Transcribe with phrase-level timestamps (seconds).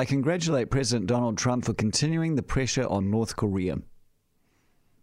[0.00, 3.78] I congratulate President Donald Trump for continuing the pressure on North Korea.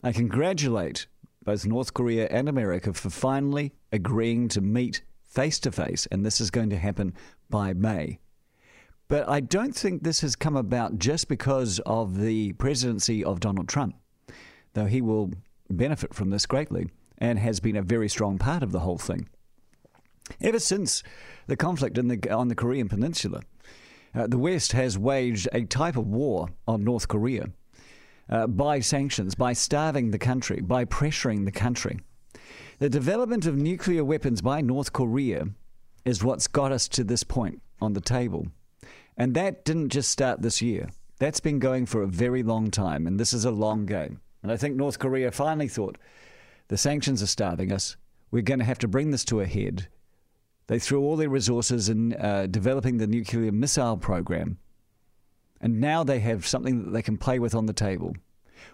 [0.02, 1.08] I congratulate
[1.44, 6.39] both North Korea and America for finally agreeing to meet face to face, and this
[6.39, 7.13] is going to happen
[7.50, 8.20] by May.
[9.10, 13.68] But I don't think this has come about just because of the presidency of Donald
[13.68, 13.98] Trump,
[14.75, 15.34] though he will
[15.70, 16.88] benefit from this greatly
[17.18, 19.27] and has been a very strong part of the whole thing.
[20.39, 21.04] Ever since
[21.48, 23.41] the conflict the, on the Korean Peninsula,
[24.16, 27.49] uh, the West has waged a type of war on North Korea
[28.30, 31.99] uh, by sanctions, by starving the country, by pressuring the country.
[32.80, 35.48] The development of nuclear weapons by North Korea
[36.04, 38.48] is what's got us to this point on the table.
[39.17, 40.90] And that didn't just start this year.
[41.20, 44.20] That's been going for a very long time, and this is a long game.
[44.43, 45.98] And I think North Korea finally thought
[46.68, 47.95] the sanctions are starving us.
[48.32, 49.88] We're going to have to bring this to a head.
[50.68, 54.58] They threw all their resources in uh, developing the nuclear missile program.
[55.62, 58.16] And now they have something that they can play with on the table.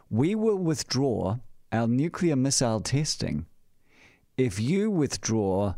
[0.09, 1.37] We will withdraw
[1.71, 3.45] our nuclear missile testing
[4.37, 5.75] if you withdraw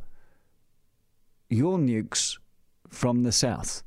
[1.50, 2.38] your nukes
[2.89, 3.83] from the south.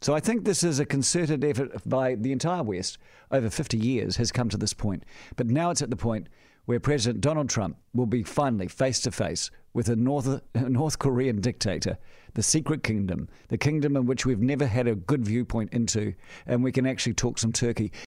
[0.00, 2.98] So I think this is a concerted effort by the entire West
[3.30, 5.04] over 50 years has come to this point.
[5.36, 6.28] But now it's at the point
[6.66, 11.40] where President Donald Trump will be finally face to face with a North, North Korean
[11.40, 11.98] dictator,
[12.34, 16.14] the secret kingdom, the kingdom in which we've never had a good viewpoint into,
[16.46, 17.92] and we can actually talk some turkey.